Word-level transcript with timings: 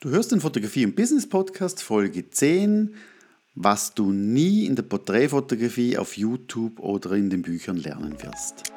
Du 0.00 0.10
hörst 0.10 0.30
den 0.30 0.40
Fotografie- 0.40 0.86
und 0.86 0.94
Business 0.94 1.28
Podcast 1.28 1.82
Folge 1.82 2.30
10, 2.30 2.94
was 3.56 3.94
du 3.94 4.12
nie 4.12 4.64
in 4.64 4.76
der 4.76 4.84
Porträtfotografie 4.84 5.98
auf 5.98 6.16
YouTube 6.16 6.78
oder 6.78 7.14
in 7.14 7.30
den 7.30 7.42
Büchern 7.42 7.78
lernen 7.78 8.14
wirst. 8.22 8.70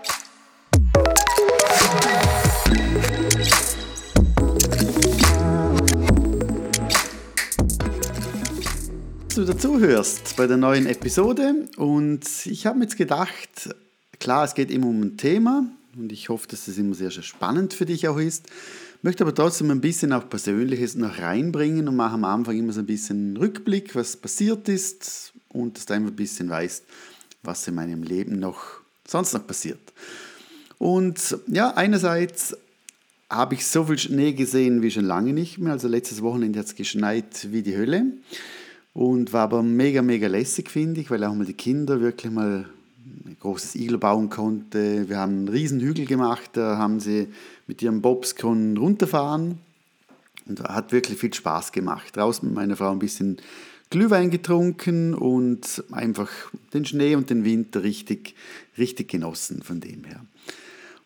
du 9.36 9.46
dazu 9.46 9.80
hörst 9.80 10.36
bei 10.38 10.48
der 10.48 10.58
neuen 10.58 10.88
Episode 10.88 11.68
und 11.78 12.26
ich 12.48 12.66
habe 12.66 12.80
mir 12.80 12.86
jetzt 12.86 12.98
gedacht, 12.98 13.70
klar, 14.20 14.46
es 14.46 14.56
geht 14.56 14.72
immer 14.72 14.88
um 14.88 15.02
ein 15.02 15.18
Thema 15.18 15.68
und 15.96 16.12
ich 16.12 16.30
hoffe, 16.30 16.48
dass 16.48 16.68
es 16.68 16.80
immer 16.80 16.96
sehr, 16.96 17.12
sehr 17.12 17.22
spannend 17.22 17.76
für 17.76 17.86
dich 17.86 18.08
auch 18.08 18.18
ist. 18.18 18.48
Möchte 19.04 19.24
aber 19.24 19.34
trotzdem 19.34 19.72
ein 19.72 19.82
bisschen 19.82 20.14
auch 20.14 20.30
Persönliches 20.30 20.96
noch 20.96 21.18
reinbringen 21.18 21.88
und 21.88 21.96
mache 21.96 22.14
am 22.14 22.24
Anfang 22.24 22.56
immer 22.56 22.72
so 22.72 22.82
ein 22.82 22.86
bisschen 22.86 23.36
Rückblick, 23.36 23.96
was 23.96 24.16
passiert 24.16 24.70
ist 24.70 25.34
und 25.50 25.76
dass 25.76 25.88
du 25.88 25.96
einfach 25.96 26.12
ein 26.12 26.16
bisschen 26.16 26.50
weißt, 26.50 26.84
was 27.42 27.68
in 27.68 27.76
meinem 27.76 28.04
Leben 28.04 28.38
noch 28.38 28.62
sonst 29.08 29.34
noch 29.34 29.46
passiert. 29.48 29.82
Und 30.78 31.36
ja, 31.48 31.72
einerseits 31.72 32.56
habe 33.28 33.56
ich 33.56 33.66
so 33.66 33.86
viel 33.86 33.98
Schnee 33.98 34.34
gesehen 34.34 34.84
wie 34.84 34.92
schon 34.92 35.06
lange 35.06 35.34
nicht 35.34 35.58
mehr. 35.58 35.74
Also 35.74 35.88
letztes 35.88 36.22
Wochenende 36.22 36.60
hat 36.60 36.68
es 36.68 36.76
geschneit 36.76 37.48
wie 37.52 37.64
die 37.64 37.76
Hölle 37.76 38.06
und 38.94 39.34
war 39.34 39.44
aber 39.44 39.64
mega, 39.64 40.04
mega 40.04 40.28
lässig, 40.28 40.70
finde 40.70 41.02
ich, 41.02 41.10
weil 41.10 41.24
auch 41.24 41.34
mal 41.34 41.46
die 41.46 41.54
Kinder 41.54 42.02
wirklich 42.02 42.32
mal 42.32 42.66
ein 43.26 43.38
großes 43.40 43.76
Igel 43.76 43.98
bauen 43.98 44.30
konnte. 44.30 45.10
Wir 45.10 45.18
haben 45.18 45.40
einen 45.40 45.48
riesen 45.48 45.80
Hügel 45.80 46.06
gemacht, 46.06 46.52
da 46.54 46.78
haben 46.78 47.00
sie 47.00 47.30
mit 47.72 47.82
ihrem 47.82 48.02
Bobs 48.02 48.36
können 48.36 48.76
runterfahren 48.76 49.60
und 50.46 50.60
hat 50.62 50.92
wirklich 50.92 51.18
viel 51.18 51.34
Spaß 51.34 51.72
gemacht. 51.72 52.18
Draußen 52.18 52.46
mit 52.46 52.54
meiner 52.54 52.76
Frau 52.76 52.92
ein 52.92 53.00
bisschen 53.00 53.38
Glühwein 53.90 54.30
getrunken 54.30 55.14
und 55.14 55.82
einfach 55.90 56.30
den 56.74 56.84
Schnee 56.84 57.16
und 57.16 57.30
den 57.30 57.46
Winter 57.46 57.82
richtig, 57.82 58.36
richtig 58.78 59.08
genossen 59.08 59.62
von 59.62 59.80
dem 59.80 60.04
her. 60.04 60.20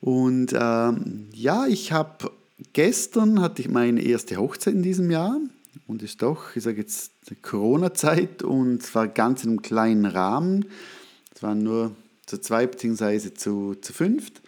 Und 0.01 0.53
ähm, 0.59 1.27
ja, 1.33 1.67
ich 1.67 1.91
habe 1.91 2.31
gestern 2.73 3.41
hatte 3.41 3.61
ich 3.61 3.69
meine 3.69 4.01
erste 4.01 4.37
Hochzeit 4.37 4.73
in 4.73 4.81
diesem 4.81 5.11
Jahr 5.11 5.39
und 5.85 6.01
ist 6.01 6.23
doch, 6.23 6.55
ich 6.55 6.63
sage 6.63 6.77
jetzt 6.77 7.11
Corona-Zeit 7.43 8.41
und 8.41 8.81
zwar 8.81 9.07
ganz 9.07 9.43
in 9.43 9.51
einem 9.51 9.61
kleinen 9.61 10.05
Rahmen. 10.05 10.65
Es 11.35 11.43
waren 11.43 11.59
nur 11.59 11.95
zu 12.25 12.39
zwei 12.39 12.65
bzw. 12.65 13.35
zu, 13.35 13.75
zu 13.75 13.93
fünft. 13.93 14.41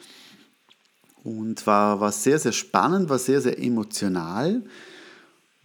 Und 1.28 1.67
war, 1.67 2.00
war 2.00 2.14
sehr, 2.14 2.39
sehr 2.39 2.53
spannend, 2.53 3.09
war 3.09 3.20
sehr, 3.20 3.42
sehr 3.42 3.61
emotional. 3.61 4.61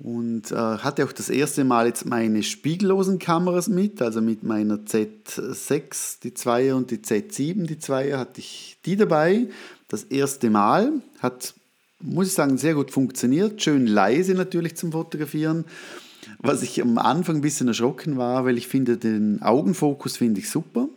Und 0.00 0.50
äh, 0.50 0.56
hatte 0.56 1.04
auch 1.04 1.12
das 1.12 1.30
erste 1.30 1.62
Mal 1.62 1.86
jetzt 1.86 2.04
meine 2.04 2.42
spiegellosen 2.42 3.20
Kameras 3.20 3.68
mit, 3.68 4.02
also 4.02 4.20
mit 4.20 4.42
meiner 4.42 4.78
Z6, 4.78 6.18
die 6.24 6.34
Zweier 6.34 6.74
und 6.74 6.90
die 6.90 6.98
Z7, 6.98 7.66
die 7.66 7.78
Zweier, 7.78 8.18
hatte 8.18 8.40
ich 8.40 8.76
die 8.84 8.96
dabei. 8.96 9.46
Das 9.86 10.02
erste 10.02 10.50
Mal 10.50 10.94
hat, 11.20 11.54
muss 12.00 12.26
ich 12.26 12.32
sagen, 12.32 12.58
sehr 12.58 12.74
gut 12.74 12.90
funktioniert. 12.90 13.62
Schön 13.62 13.86
leise 13.86 14.34
natürlich 14.34 14.74
zum 14.74 14.90
Fotografieren. 14.90 15.64
Was 16.38 16.64
ich 16.64 16.82
am 16.82 16.98
Anfang 16.98 17.36
ein 17.36 17.40
bisschen 17.40 17.68
erschrocken 17.68 18.16
war, 18.16 18.44
weil 18.44 18.58
ich 18.58 18.66
finde 18.66 18.96
den 18.96 19.40
Augenfokus 19.42 20.16
finde 20.16 20.40
ich 20.40 20.50
super 20.50 20.88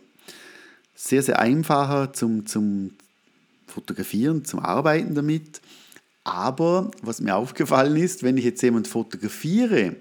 sehr, 0.96 1.22
sehr 1.22 1.38
einfacher 1.38 2.12
zum, 2.12 2.46
zum 2.46 2.92
Fotografieren, 3.66 4.44
zum 4.44 4.60
Arbeiten 4.60 5.14
damit. 5.14 5.60
Aber 6.24 6.90
was 7.02 7.20
mir 7.20 7.36
aufgefallen 7.36 7.96
ist, 7.96 8.22
wenn 8.22 8.36
ich 8.36 8.44
jetzt 8.44 8.62
jemand 8.62 8.88
fotografiere, 8.88 9.96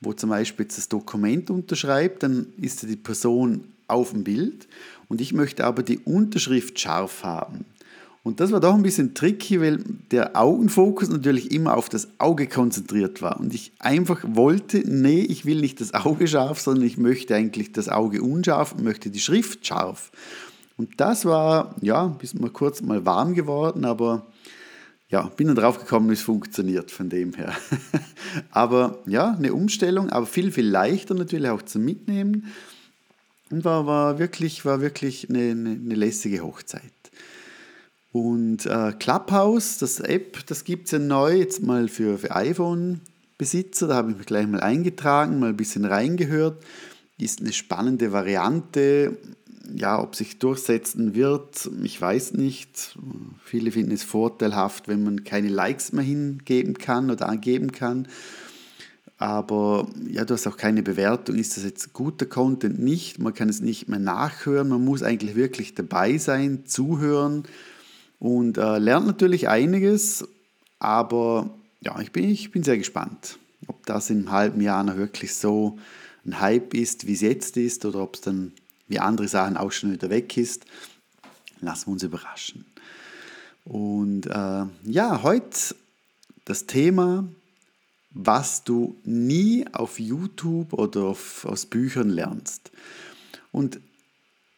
wo 0.00 0.12
zum 0.12 0.30
Beispiel 0.30 0.64
jetzt 0.64 0.78
das 0.78 0.88
Dokument 0.88 1.50
unterschreibt, 1.50 2.22
dann 2.22 2.46
ist 2.60 2.82
die 2.82 2.96
Person 2.96 3.64
auf 3.88 4.10
dem 4.10 4.24
Bild 4.24 4.68
und 5.08 5.20
ich 5.20 5.32
möchte 5.32 5.64
aber 5.64 5.82
die 5.82 5.98
Unterschrift 5.98 6.78
scharf 6.78 7.22
haben. 7.22 7.64
Und 8.24 8.40
das 8.40 8.52
war 8.52 8.60
doch 8.60 8.72
ein 8.72 8.82
bisschen 8.82 9.12
tricky, 9.12 9.60
weil 9.60 9.84
der 10.10 10.34
Augenfokus 10.34 11.10
natürlich 11.10 11.52
immer 11.52 11.76
auf 11.76 11.90
das 11.90 12.08
Auge 12.16 12.46
konzentriert 12.46 13.20
war. 13.20 13.38
Und 13.38 13.52
ich 13.54 13.72
einfach 13.78 14.24
wollte, 14.26 14.78
nee, 14.78 15.20
ich 15.20 15.44
will 15.44 15.60
nicht 15.60 15.78
das 15.82 15.92
Auge 15.92 16.26
scharf, 16.26 16.58
sondern 16.58 16.86
ich 16.86 16.96
möchte 16.96 17.34
eigentlich 17.34 17.72
das 17.72 17.90
Auge 17.90 18.22
unscharf 18.22 18.72
und 18.72 18.82
möchte 18.82 19.10
die 19.10 19.20
Schrift 19.20 19.66
scharf. 19.66 20.10
Und 20.76 21.00
das 21.00 21.24
war, 21.24 21.74
ja, 21.80 22.06
bis 22.06 22.34
mal 22.34 22.50
kurz 22.50 22.82
mal 22.82 23.06
warm 23.06 23.34
geworden, 23.34 23.84
aber 23.84 24.26
ja, 25.08 25.22
bin 25.36 25.46
dann 25.46 25.56
drauf 25.56 25.78
gekommen, 25.78 26.10
es 26.10 26.22
funktioniert 26.22 26.90
von 26.90 27.08
dem 27.08 27.34
her. 27.34 27.54
aber 28.50 28.98
ja, 29.06 29.34
eine 29.34 29.54
Umstellung, 29.54 30.10
aber 30.10 30.26
viel, 30.26 30.50
viel 30.50 30.66
leichter 30.66 31.14
natürlich 31.14 31.50
auch 31.50 31.62
zum 31.62 31.84
Mitnehmen. 31.84 32.52
Und 33.50 33.64
war, 33.64 33.86
war 33.86 34.18
wirklich, 34.18 34.64
war 34.64 34.80
wirklich 34.80 35.28
eine, 35.28 35.50
eine, 35.50 35.70
eine 35.70 35.94
lässige 35.94 36.40
Hochzeit. 36.40 36.82
Und 38.10 38.66
äh, 38.66 38.92
Clubhouse, 38.98 39.78
das 39.78 40.00
App, 40.00 40.46
das 40.46 40.64
gibt 40.64 40.86
es 40.86 40.92
ja 40.92 40.98
neu, 40.98 41.36
jetzt 41.36 41.62
mal 41.62 41.88
für, 41.88 42.18
für 42.18 42.34
iPhone-Besitzer. 42.34 43.88
Da 43.88 43.94
habe 43.96 44.12
ich 44.12 44.16
mich 44.16 44.26
gleich 44.26 44.46
mal 44.46 44.60
eingetragen, 44.60 45.38
mal 45.38 45.50
ein 45.50 45.56
bisschen 45.56 45.84
reingehört. 45.84 46.62
Ist 47.18 47.40
eine 47.40 47.52
spannende 47.52 48.12
Variante. 48.12 49.18
Ja, 49.76 50.00
ob 50.00 50.14
sich 50.14 50.38
durchsetzen 50.38 51.14
wird, 51.14 51.68
ich 51.82 52.00
weiß 52.00 52.34
nicht. 52.34 52.96
Viele 53.44 53.72
finden 53.72 53.90
es 53.90 54.04
vorteilhaft, 54.04 54.86
wenn 54.86 55.02
man 55.02 55.24
keine 55.24 55.48
Likes 55.48 55.92
mehr 55.92 56.04
hingeben 56.04 56.78
kann 56.78 57.10
oder 57.10 57.28
angeben 57.28 57.72
kann. 57.72 58.06
Aber 59.18 59.88
ja, 60.08 60.24
du 60.24 60.34
hast 60.34 60.46
auch 60.46 60.56
keine 60.56 60.82
Bewertung. 60.82 61.36
Ist 61.36 61.56
das 61.56 61.64
jetzt 61.64 61.92
guter 61.92 62.26
Content? 62.26 62.78
Nicht. 62.78 63.18
Man 63.18 63.34
kann 63.34 63.48
es 63.48 63.60
nicht 63.60 63.88
mehr 63.88 63.98
nachhören. 63.98 64.68
Man 64.68 64.84
muss 64.84 65.02
eigentlich 65.02 65.34
wirklich 65.34 65.74
dabei 65.74 66.18
sein, 66.18 66.66
zuhören 66.66 67.44
und 68.24 68.56
äh, 68.56 68.78
lernt 68.78 69.06
natürlich 69.06 69.48
einiges, 69.48 70.26
aber 70.78 71.50
ja, 71.80 72.00
ich 72.00 72.10
bin, 72.10 72.30
ich 72.30 72.50
bin 72.50 72.62
sehr 72.62 72.78
gespannt, 72.78 73.38
ob 73.66 73.84
das 73.84 74.10
einem 74.10 74.30
halben 74.30 74.62
Jahr 74.62 74.82
noch 74.82 74.96
wirklich 74.96 75.34
so 75.34 75.78
ein 76.24 76.40
Hype 76.40 76.72
ist, 76.72 77.06
wie 77.06 77.12
es 77.12 77.20
jetzt 77.20 77.58
ist, 77.58 77.84
oder 77.84 78.00
ob 78.00 78.14
es 78.14 78.22
dann 78.22 78.52
wie 78.88 78.98
andere 78.98 79.28
Sachen 79.28 79.56
auch 79.56 79.72
schon 79.72 79.92
wieder 79.92 80.10
weg 80.10 80.36
ist. 80.36 80.64
Lassen 81.60 81.86
wir 81.86 81.92
uns 81.92 82.02
überraschen. 82.02 82.64
Und 83.64 84.26
äh, 84.26 84.66
ja, 84.84 85.22
heute 85.22 85.74
das 86.44 86.66
Thema, 86.66 87.26
was 88.10 88.64
du 88.64 88.96
nie 89.04 89.66
auf 89.72 89.98
YouTube 89.98 90.72
oder 90.72 91.04
auf, 91.04 91.44
aus 91.44 91.66
Büchern 91.66 92.10
lernst. 92.10 92.70
Und 93.50 93.80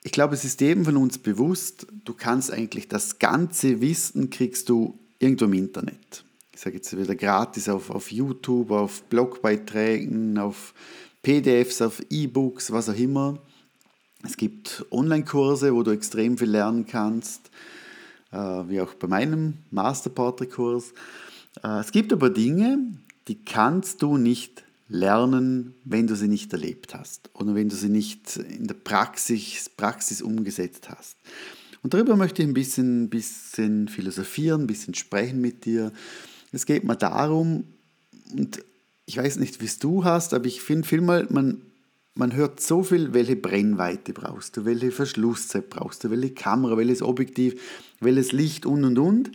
ich 0.03 0.13
glaube, 0.13 0.35
es 0.35 0.45
ist 0.45 0.61
jedem 0.61 0.85
von 0.85 0.97
uns 0.97 1.19
bewusst, 1.19 1.87
du 2.05 2.15
kannst 2.15 2.53
eigentlich 2.53 2.89
das 2.89 3.19
ganze 3.19 3.81
Wissen 3.81 4.31
kriegst 4.31 4.69
du 4.69 4.99
irgendwo 5.19 5.47
im 5.47 5.55
Internet. 5.55 6.25
Ich 6.53 6.61
sage 6.61 6.77
jetzt 6.77 6.97
wieder 6.97 7.15
gratis 7.15 7.69
auf, 7.69 7.91
auf 7.91 8.11
YouTube, 8.11 8.71
auf 8.71 9.03
Blogbeiträgen, 9.05 10.39
auf 10.39 10.75
PDFs, 11.23 11.83
auf 11.83 12.03
E-Books, 12.09 12.71
was 12.71 12.89
auch 12.89 12.97
immer. 12.97 13.39
Es 14.27 14.37
gibt 14.37 14.85
Online-Kurse, 14.91 15.73
wo 15.73 15.85
du 15.85 15.93
extrem 15.93 16.37
viel 16.37 16.51
lernen 16.51 16.85
kannst, 16.85 17.49
äh, 18.33 18.37
wie 18.37 18.81
auch 18.81 18.95
bei 18.95 19.07
meinem 19.07 19.59
Master-Portrait-Kurs. 19.71 20.93
Äh, 21.63 21.81
es 21.81 21.93
gibt 21.93 22.13
aber 22.13 22.31
Dinge, 22.31 22.79
die 23.29 23.37
kannst 23.45 24.03
du 24.03 24.17
nicht 24.17 24.65
lernen, 24.89 25.75
wenn 25.85 26.09
du 26.09 26.17
sie 26.17 26.27
nicht 26.27 26.53
erlebt 26.53 26.95
hast 26.95 27.31
oder 27.35 27.55
wenn 27.55 27.69
du 27.69 27.77
sie 27.77 27.89
nicht 27.89 28.37
in 28.37 28.67
der 28.67 28.75
Praxis, 28.75 29.71
Praxis 29.77 30.23
umgesetzt 30.23 30.91
hast. 30.91 31.17
Und 31.85 31.95
darüber 31.95 32.17
möchte 32.17 32.43
ich 32.43 32.49
ein 32.49 32.55
bisschen, 32.55 33.09
bisschen 33.09 33.87
philosophieren, 33.87 34.63
ein 34.63 34.67
bisschen 34.67 34.95
sprechen 34.95 35.41
mit 35.41 35.65
dir. 35.65 35.93
Es 36.51 36.67
geht 36.67 36.83
mir 36.83 36.97
darum, 36.97 37.65
und 38.33 38.59
ich 39.07 39.17
weiß 39.17 39.37
nicht, 39.37 39.61
wie 39.61 39.67
es 39.67 39.79
du 39.79 40.03
hast, 40.03 40.35
aber 40.35 40.47
ich 40.47 40.63
finde 40.63 40.87
vielmal, 40.87 41.29
man, 41.31 41.63
man 42.17 42.35
hört 42.35 42.61
so 42.61 42.83
viel, 42.83 43.13
welche 43.13 43.37
Brennweite 43.37 44.13
brauchst 44.15 44.57
du, 44.57 44.65
welche 44.65 44.91
Verschlusszeit 44.91 45.69
brauchst 45.69 46.03
du, 46.03 46.11
welche 46.11 46.33
Kamera, 46.33 46.77
welches 46.77 47.03
Objektiv, 47.03 47.61
welches 48.01 48.33
Licht 48.33 48.65
und 48.65 48.85
und 48.85 48.99
und. 48.99 49.31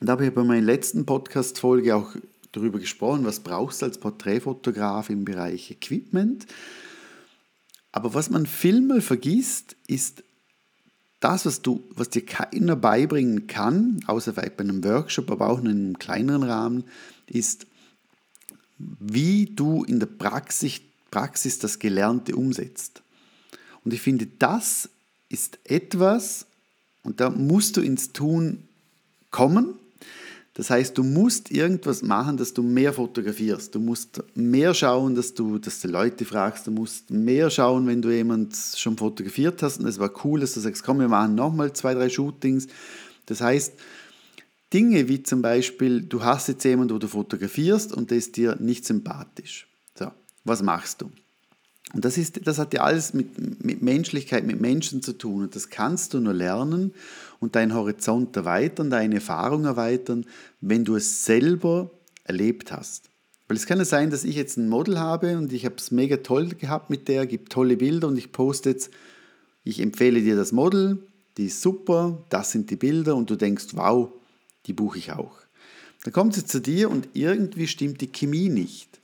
Da 0.00 0.12
habe 0.12 0.26
ich 0.26 0.34
bei 0.34 0.42
meiner 0.42 0.66
letzten 0.66 1.06
Podcast-Folge 1.06 1.94
auch 1.94 2.16
darüber 2.50 2.80
gesprochen, 2.80 3.24
was 3.24 3.40
brauchst 3.40 3.80
du 3.80 3.86
als 3.86 3.98
Porträtfotograf 3.98 5.10
im 5.10 5.24
Bereich 5.24 5.70
Equipment. 5.70 6.46
Aber 7.92 8.14
was 8.14 8.30
man 8.30 8.46
viel 8.46 8.82
mal 8.82 9.00
vergisst, 9.00 9.76
ist 9.86 10.24
das, 11.20 11.46
was, 11.46 11.62
du, 11.62 11.88
was 11.94 12.10
dir 12.10 12.26
keiner 12.26 12.74
beibringen 12.74 13.46
kann, 13.46 14.00
außer 14.06 14.34
vielleicht 14.34 14.56
bei 14.56 14.64
einem 14.64 14.82
Workshop, 14.82 15.30
aber 15.30 15.48
auch 15.48 15.60
in 15.60 15.68
einem 15.68 15.98
kleineren 15.98 16.42
Rahmen, 16.42 16.84
ist, 17.26 17.66
wie 18.76 19.46
du 19.46 19.84
in 19.84 20.00
der 20.00 20.06
Praxis, 20.06 20.80
Praxis 21.10 21.58
das 21.58 21.78
Gelernte 21.78 22.36
umsetzt. 22.36 23.02
Und 23.84 23.94
ich 23.94 24.00
finde, 24.00 24.26
das 24.38 24.88
ist 25.28 25.58
etwas, 25.64 26.46
und 27.02 27.20
da 27.20 27.30
musst 27.30 27.76
du 27.76 27.80
ins 27.80 28.12
Tun 28.12 28.64
kommen, 29.30 29.74
Das 30.56 30.70
heißt, 30.70 30.96
du 30.96 31.04
musst 31.04 31.50
irgendwas 31.50 32.00
machen, 32.00 32.38
dass 32.38 32.54
du 32.54 32.62
mehr 32.62 32.94
fotografierst. 32.94 33.74
Du 33.74 33.78
musst 33.78 34.22
mehr 34.34 34.72
schauen, 34.72 35.14
dass 35.14 35.34
du, 35.34 35.58
dass 35.58 35.82
du 35.82 35.88
Leute 35.88 36.24
fragst. 36.24 36.66
Du 36.66 36.70
musst 36.70 37.10
mehr 37.10 37.50
schauen, 37.50 37.86
wenn 37.86 38.00
du 38.00 38.08
jemand 38.10 38.56
schon 38.74 38.96
fotografiert 38.96 39.62
hast 39.62 39.80
und 39.80 39.86
es 39.86 39.98
war 39.98 40.10
cool, 40.24 40.40
dass 40.40 40.54
du 40.54 40.60
sagst, 40.60 40.82
komm, 40.82 41.00
wir 41.00 41.08
machen 41.08 41.34
nochmal 41.34 41.74
zwei, 41.74 41.92
drei 41.92 42.08
Shootings. 42.08 42.68
Das 43.26 43.42
heißt, 43.42 43.74
Dinge 44.72 45.08
wie 45.08 45.22
zum 45.22 45.42
Beispiel, 45.42 46.00
du 46.00 46.24
hast 46.24 46.48
jetzt 46.48 46.64
jemanden, 46.64 46.94
wo 46.94 46.98
du 46.98 47.08
fotografierst 47.08 47.92
und 47.92 48.10
der 48.10 48.16
ist 48.16 48.38
dir 48.38 48.56
nicht 48.58 48.86
sympathisch. 48.86 49.68
Was 50.46 50.62
machst 50.62 51.02
du? 51.02 51.10
Und 51.92 52.04
das, 52.04 52.18
ist, 52.18 52.46
das 52.46 52.58
hat 52.58 52.74
ja 52.74 52.82
alles 52.82 53.14
mit, 53.14 53.64
mit 53.64 53.82
Menschlichkeit, 53.82 54.44
mit 54.44 54.60
Menschen 54.60 55.02
zu 55.02 55.12
tun. 55.12 55.44
Und 55.44 55.54
das 55.54 55.70
kannst 55.70 56.14
du 56.14 56.20
nur 56.20 56.34
lernen 56.34 56.92
und 57.38 57.54
deinen 57.54 57.74
Horizont 57.74 58.34
erweitern, 58.36 58.90
deine 58.90 59.16
Erfahrung 59.16 59.64
erweitern, 59.64 60.24
wenn 60.60 60.84
du 60.84 60.96
es 60.96 61.24
selber 61.24 61.90
erlebt 62.24 62.72
hast. 62.72 63.10
Weil 63.48 63.56
es 63.56 63.66
kann 63.66 63.78
ja 63.78 63.84
sein, 63.84 64.10
dass 64.10 64.24
ich 64.24 64.34
jetzt 64.34 64.56
ein 64.56 64.68
Model 64.68 64.98
habe 64.98 65.36
und 65.38 65.52
ich 65.52 65.64
habe 65.64 65.76
es 65.76 65.90
mega 65.90 66.16
toll 66.18 66.48
gehabt 66.48 66.90
mit 66.90 67.06
der, 67.06 67.26
gibt 67.26 67.52
tolle 67.52 67.76
Bilder 67.76 68.08
und 68.08 68.16
ich 68.16 68.32
poste 68.32 68.70
jetzt, 68.70 68.90
ich 69.62 69.80
empfehle 69.80 70.20
dir 70.20 70.34
das 70.34 70.50
Model, 70.50 70.98
die 71.36 71.46
ist 71.46 71.60
super, 71.60 72.24
das 72.28 72.50
sind 72.50 72.70
die 72.70 72.76
Bilder 72.76 73.14
und 73.14 73.30
du 73.30 73.36
denkst, 73.36 73.66
wow, 73.72 74.10
die 74.66 74.72
buche 74.72 74.98
ich 74.98 75.12
auch. 75.12 75.38
Dann 76.02 76.12
kommt 76.12 76.34
sie 76.34 76.44
zu 76.44 76.60
dir 76.60 76.90
und 76.90 77.08
irgendwie 77.14 77.68
stimmt 77.68 78.00
die 78.00 78.10
Chemie 78.10 78.48
nicht. 78.48 79.00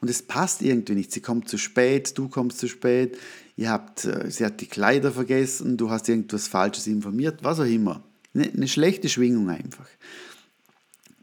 Und 0.00 0.08
es 0.08 0.22
passt 0.22 0.62
irgendwie 0.62 0.94
nicht. 0.94 1.12
Sie 1.12 1.20
kommt 1.20 1.48
zu 1.48 1.58
spät, 1.58 2.16
du 2.16 2.28
kommst 2.28 2.58
zu 2.58 2.68
spät, 2.68 3.18
ihr 3.56 3.70
habt, 3.70 4.04
äh, 4.04 4.30
sie 4.30 4.44
hat 4.44 4.60
die 4.60 4.66
Kleider 4.66 5.12
vergessen, 5.12 5.76
du 5.76 5.90
hast 5.90 6.08
irgendwas 6.08 6.48
Falsches 6.48 6.86
informiert, 6.86 7.40
was 7.42 7.60
auch 7.60 7.64
immer. 7.64 8.02
Eine, 8.34 8.50
eine 8.50 8.68
schlechte 8.68 9.08
Schwingung 9.08 9.50
einfach. 9.50 9.88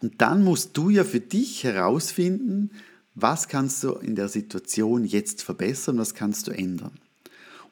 Und 0.02 0.22
dann 0.22 0.44
musst 0.44 0.78
du 0.78 0.90
ja 0.90 1.04
für 1.04 1.20
dich 1.20 1.64
herausfinden, 1.64 2.72
was 3.16 3.48
kannst 3.48 3.84
du 3.84 3.94
in 3.94 4.16
der 4.16 4.30
Situation 4.30 5.04
jetzt 5.04 5.42
verbessern, 5.42 5.98
was 5.98 6.14
kannst 6.14 6.48
du 6.48 6.52
ändern. 6.52 6.92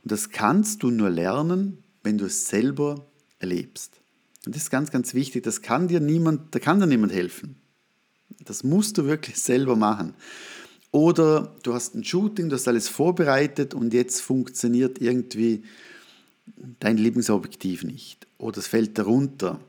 Und 0.04 0.12
das 0.12 0.32
kannst 0.32 0.82
du 0.82 0.90
nur 0.90 1.12
lernen, 1.12 1.84
wenn 2.02 2.18
du 2.18 2.26
es 2.26 2.48
selber 2.48 3.06
erlebst. 3.38 4.00
Und 4.46 4.56
das 4.56 4.64
ist 4.64 4.70
ganz, 4.72 4.90
ganz 4.90 5.14
wichtig. 5.14 5.44
Das 5.44 5.62
kann 5.62 5.88
dir 5.88 6.00
niemand, 6.00 6.56
da 6.56 6.60
kann 6.60 6.80
dir 6.80 6.88
niemand 6.88 7.14
helfen. 7.14 7.56
Das 8.44 8.64
musst 8.64 8.98
du 8.98 9.06
wirklich 9.06 9.38
selber 9.38 9.76
machen. 9.76 10.16
Oder 10.96 11.54
du 11.64 11.74
hast 11.74 11.94
ein 11.94 12.06
Shooting, 12.06 12.48
du 12.48 12.56
hast 12.56 12.70
alles 12.70 12.88
vorbereitet 12.88 13.74
und 13.74 13.94
jetzt 13.94 14.22
funktioniert 14.22 15.02
irgendwie 15.02 15.64
dein 16.80 16.96
Lieblingsobjektiv 16.96 17.84
nicht. 17.84 18.26
Oder 18.38 18.60
es 18.60 18.68
fällt 18.68 18.98
darunter. 18.98 19.60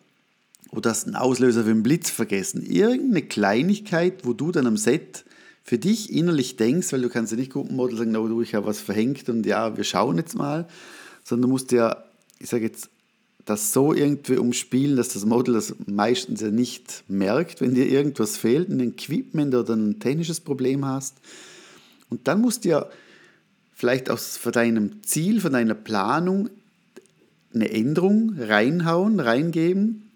Oder 0.71 0.91
hast 0.91 1.09
einen 1.09 1.17
Auslöser 1.17 1.65
für 1.65 1.71
einen 1.71 1.83
Blitz 1.83 2.11
vergessen. 2.11 2.65
Irgendeine 2.65 3.23
Kleinigkeit, 3.23 4.25
wo 4.25 4.35
du 4.35 4.53
dann 4.53 4.69
am 4.69 4.77
Set 4.77 5.25
für 5.65 5.79
dich 5.79 6.13
innerlich 6.13 6.55
denkst, 6.55 6.93
weil 6.93 7.03
du 7.03 7.09
kannst 7.09 7.33
ja 7.33 7.39
nicht 7.39 7.51
Gruppenmodel 7.51 7.99
sagen, 7.99 8.13
no, 8.13 8.29
du, 8.29 8.41
ich 8.41 8.55
habe 8.55 8.67
was 8.67 8.79
verhängt 8.79 9.29
und 9.29 9.45
ja, 9.47 9.77
wir 9.77 9.83
schauen 9.83 10.19
jetzt 10.19 10.37
mal, 10.37 10.69
sondern 11.25 11.49
du 11.49 11.55
musst 11.55 11.73
ja, 11.73 12.05
ich 12.39 12.49
sage 12.49 12.67
jetzt, 12.67 12.89
das 13.47 13.73
so 13.73 13.95
irgendwie 13.95 14.37
umspielen, 14.37 14.97
dass 14.97 15.11
das 15.11 15.25
Model 15.25 15.55
das 15.55 15.75
meistens 15.87 16.41
ja 16.41 16.51
nicht 16.51 17.05
merkt, 17.09 17.61
wenn 17.61 17.75
dir 17.75 17.89
irgendwas 17.89 18.37
fehlt, 18.37 18.69
ein 18.69 18.81
Equipment 18.81 19.55
oder 19.55 19.75
ein 19.75 20.01
technisches 20.01 20.41
Problem 20.41 20.85
hast. 20.85 21.15
Und 22.11 22.27
dann 22.29 22.41
musst 22.41 22.65
du 22.65 22.71
ja 22.71 22.87
vielleicht 23.75 24.11
aus 24.11 24.37
von 24.37 24.53
deinem 24.53 25.03
Ziel, 25.05 25.41
von 25.41 25.53
deiner 25.53 25.75
Planung 25.75 26.51
eine 27.55 27.71
Änderung 27.71 28.35
reinhauen, 28.37 29.21
reingeben, 29.21 30.11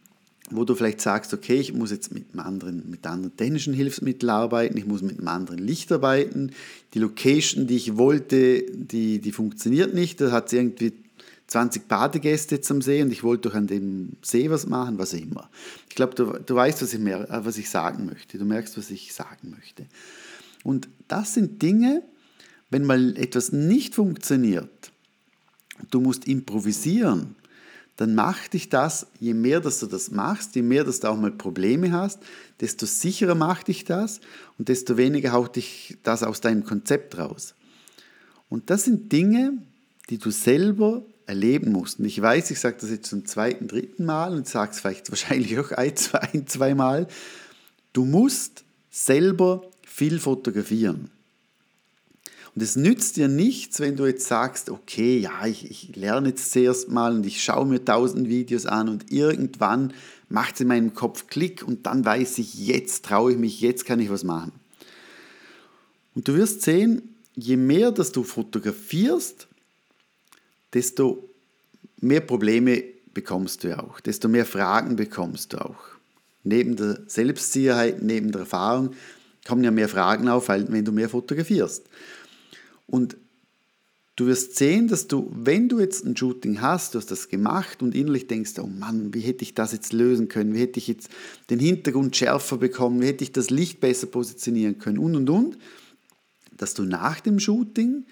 wo 0.51 0.65
du 0.65 0.75
vielleicht 0.75 1.01
sagst, 1.01 1.33
okay, 1.33 1.61
ich 1.61 1.73
muss 1.73 1.93
jetzt 1.93 2.13
mit 2.13 2.25
einem 2.33 2.45
anderen, 2.45 2.91
mit 2.91 3.07
anderen 3.07 3.37
technischen 3.37 3.73
Hilfsmitteln 3.73 4.31
arbeiten, 4.31 4.77
ich 4.77 4.87
muss 4.87 5.03
mit 5.03 5.19
einem 5.19 5.29
anderen 5.29 5.65
Licht 5.65 5.93
arbeiten, 5.93 6.51
die 6.95 6.99
Location, 6.99 7.69
die 7.69 7.77
ich 7.77 7.97
wollte, 7.97 8.63
die, 8.63 9.21
die 9.21 9.33
funktioniert 9.33 9.95
nicht, 9.95 10.21
da 10.21 10.33
hat 10.33 10.49
es 10.49 10.53
irgendwie 10.55 10.93
20 11.51 11.89
Badegäste 11.89 12.61
zum 12.61 12.81
See 12.81 13.03
und 13.03 13.11
ich 13.11 13.25
wollte 13.25 13.49
doch 13.49 13.57
an 13.57 13.67
dem 13.67 14.13
See 14.23 14.49
was 14.51 14.67
machen, 14.67 14.99
was 14.99 15.13
immer. 15.13 15.51
Ich 15.89 15.97
glaube, 15.97 16.15
du, 16.15 16.39
du 16.39 16.55
weißt, 16.55 16.81
was 16.81 16.93
ich, 16.95 17.01
mehr, 17.01 17.29
äh, 17.29 17.45
was 17.45 17.59
ich 17.59 17.69
sagen 17.69 18.07
möchte. 18.07 18.39
Du 18.39 18.45
merkst, 18.45 18.79
was 18.79 18.91
ich 18.91 19.13
sagen 19.13 19.51
möchte. 19.51 19.87
Und 20.63 20.89
das 21.09 21.35
sind 21.35 21.61
Dinge, 21.61 22.05
wenn 22.71 22.85
mal 22.85 23.17
etwas 23.17 23.51
nicht 23.51 23.97
funktioniert, 23.97 24.93
du 25.91 26.01
musst 26.01 26.29
improvisieren, 26.29 27.35
dann 27.97 28.15
macht 28.15 28.53
dich 28.53 28.69
das, 28.69 29.09
je 29.19 29.35
mehr 29.35 29.61
dass 29.61 29.81
du 29.81 29.87
das 29.87 30.13
machst, 30.13 30.55
je 30.55 30.63
mehr 30.63 30.85
dass 30.85 31.01
du 31.01 31.09
auch 31.09 31.17
mal 31.17 31.33
Probleme 31.33 31.91
hast, 31.91 32.21
desto 32.61 32.87
sicherer 32.87 33.35
macht 33.35 33.67
dich 33.67 33.85
das 33.85 34.21
und 34.57 34.69
desto 34.69 34.97
weniger 34.97 35.33
haut 35.33 35.57
dich 35.57 35.99
das 36.05 36.23
aus 36.23 36.41
deinem 36.41 36.65
Konzept 36.65 37.19
raus. 37.19 37.55
Und 38.49 38.71
das 38.71 38.85
sind 38.85 39.11
Dinge, 39.11 39.55
die 40.11 40.19
du 40.19 40.31
selber 40.31 41.03
erleben 41.31 41.71
mussten. 41.71 42.05
Ich 42.05 42.21
weiß, 42.21 42.51
ich 42.51 42.59
sage 42.59 42.79
das 42.81 42.91
jetzt 42.91 43.09
zum 43.09 43.25
zweiten, 43.25 43.69
dritten 43.69 44.05
Mal 44.05 44.35
und 44.35 44.49
sage 44.49 44.73
es 44.73 44.81
vielleicht 44.81 45.11
wahrscheinlich 45.11 45.59
auch 45.59 45.71
ein, 45.71 45.97
zwei, 45.97 46.19
ein, 46.19 46.47
zwei 46.49 46.75
Mal. 46.75 47.07
Du 47.93 48.05
musst 48.05 48.65
selber 48.91 49.63
viel 49.87 50.19
fotografieren. 50.19 51.09
Und 52.57 52.63
es 52.63 52.75
nützt 52.75 53.17
dir 53.17 53.29
nichts, 53.29 53.79
wenn 53.79 53.95
du 53.95 54.07
jetzt 54.07 54.27
sagst, 54.27 54.71
okay, 54.71 55.19
ja, 55.19 55.47
ich, 55.47 55.71
ich 55.71 55.95
lerne 55.95 56.31
jetzt 56.31 56.51
zuerst 56.51 56.89
mal 56.89 57.15
und 57.15 57.25
ich 57.25 57.45
schaue 57.45 57.65
mir 57.65 57.85
tausend 57.85 58.29
Videos 58.29 58.67
an 58.67 58.89
und 58.89 59.13
irgendwann 59.13 59.93
macht 60.29 60.55
es 60.55 60.63
in 60.63 60.69
meinem 60.69 60.95
Kopf 60.95 61.29
Klick 61.29 61.63
und 61.63 61.87
dann 61.87 62.05
weiß 62.05 62.39
ich, 62.39 62.55
jetzt 62.55 63.05
traue 63.05 63.33
ich 63.33 63.39
mich, 63.39 63.61
jetzt 63.61 63.85
kann 63.85 64.01
ich 64.01 64.11
was 64.11 64.25
machen. 64.25 64.51
Und 66.17 66.27
du 66.27 66.35
wirst 66.35 66.63
sehen, 66.63 67.15
je 67.37 67.57
mehr, 67.57 67.93
dass 67.93 68.11
du 68.11 68.25
fotografierst, 68.25 69.47
desto 70.75 71.29
mehr 72.01 72.21
Probleme 72.21 72.83
bekommst 73.13 73.65
du 73.65 73.79
auch, 73.79 74.01
desto 74.01 74.29
mehr 74.29 74.47
Fragen 74.47 74.97
bekommst 74.97 75.53
du 75.53 75.59
auch. 75.59 75.79
Neben 76.43 76.77
der 76.77 77.01
Selbstsicherheit, 77.07 78.03
neben 78.03 78.33
der 78.33 78.43
Erfahrung 78.43 78.95
kommen 79.47 79.65
ja 79.65 79.71
mehr 79.71 79.89
Fragen 79.89 80.29
auf, 80.29 80.49
wenn 80.49 80.85
du 80.85 80.93
mehr 80.93 81.09
fotografierst. 81.09 81.85
Und 82.87 83.17
du 84.17 84.27
wirst 84.27 84.57
sehen, 84.57 84.89
dass 84.89 85.07
du, 85.07 85.31
wenn 85.35 85.69
du 85.69 85.81
jetzt 85.81 86.05
ein 86.05 86.17
Shooting 86.17 86.61
hast, 86.61 86.95
du 86.95 86.99
hast 86.99 87.11
das 87.11 87.29
gemacht 87.29 87.83
und 87.83 87.95
innerlich 87.95 88.27
denkst, 88.27 88.59
oh 88.59 88.67
Mann, 88.67 89.15
wie 89.15 89.21
hätte 89.21 89.43
ich 89.43 89.55
das 89.55 89.73
jetzt 89.73 89.93
lösen 89.93 90.29
können, 90.29 90.55
wie 90.55 90.61
hätte 90.61 90.79
ich 90.79 90.89
jetzt 90.89 91.09
den 91.49 91.59
Hintergrund 91.59 92.17
schärfer 92.17 92.59
bekommen, 92.59 93.01
wie 93.01 93.07
hätte 93.07 93.25
ich 93.25 93.33
das 93.33 93.51
Licht 93.51 93.81
besser 93.81 94.07
positionieren 94.07 94.79
können 94.79 94.99
und 94.99 95.17
und 95.17 95.31
und, 95.31 95.59
dass 96.57 96.75
du 96.75 96.83
nach 96.83 97.21
dem 97.21 97.39
Shooting 97.41 98.05